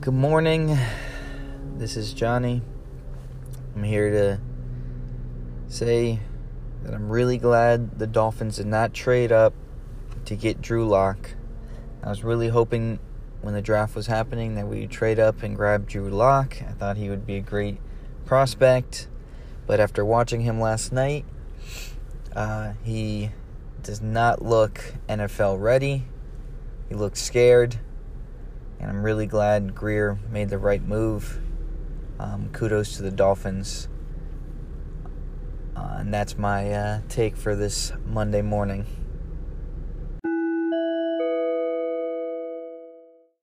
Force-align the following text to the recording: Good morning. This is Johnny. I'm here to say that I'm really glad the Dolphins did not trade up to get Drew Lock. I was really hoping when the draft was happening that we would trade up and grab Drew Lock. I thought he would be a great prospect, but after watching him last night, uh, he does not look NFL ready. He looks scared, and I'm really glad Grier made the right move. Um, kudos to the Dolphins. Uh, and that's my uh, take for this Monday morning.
Good 0.00 0.14
morning. 0.14 0.78
This 1.76 1.96
is 1.96 2.12
Johnny. 2.12 2.62
I'm 3.74 3.82
here 3.82 4.10
to 4.10 4.40
say 5.66 6.20
that 6.84 6.94
I'm 6.94 7.08
really 7.08 7.36
glad 7.36 7.98
the 7.98 8.06
Dolphins 8.06 8.58
did 8.58 8.66
not 8.66 8.94
trade 8.94 9.32
up 9.32 9.54
to 10.26 10.36
get 10.36 10.62
Drew 10.62 10.86
Lock. 10.86 11.30
I 12.04 12.10
was 12.10 12.22
really 12.22 12.46
hoping 12.46 13.00
when 13.40 13.54
the 13.54 13.60
draft 13.60 13.96
was 13.96 14.06
happening 14.06 14.54
that 14.54 14.68
we 14.68 14.82
would 14.82 14.90
trade 14.92 15.18
up 15.18 15.42
and 15.42 15.56
grab 15.56 15.88
Drew 15.88 16.08
Lock. 16.08 16.62
I 16.62 16.72
thought 16.74 16.96
he 16.96 17.10
would 17.10 17.26
be 17.26 17.36
a 17.38 17.40
great 17.40 17.78
prospect, 18.24 19.08
but 19.66 19.80
after 19.80 20.04
watching 20.04 20.42
him 20.42 20.60
last 20.60 20.92
night, 20.92 21.24
uh, 22.36 22.74
he 22.84 23.32
does 23.82 24.00
not 24.00 24.42
look 24.42 24.94
NFL 25.08 25.60
ready. 25.60 26.04
He 26.88 26.94
looks 26.94 27.20
scared, 27.20 27.80
and 28.80 28.90
I'm 28.90 29.02
really 29.02 29.26
glad 29.26 29.74
Grier 29.74 30.18
made 30.30 30.50
the 30.50 30.58
right 30.58 30.82
move. 30.82 31.40
Um, 32.18 32.50
kudos 32.52 32.96
to 32.96 33.02
the 33.02 33.10
Dolphins. 33.10 33.88
Uh, 35.76 35.96
and 35.98 36.12
that's 36.12 36.36
my 36.36 36.72
uh, 36.72 37.00
take 37.08 37.36
for 37.36 37.54
this 37.54 37.92
Monday 38.04 38.42
morning. 38.42 38.86